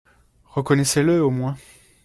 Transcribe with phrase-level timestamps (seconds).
[0.57, 1.55] Reconnaissez-le au moins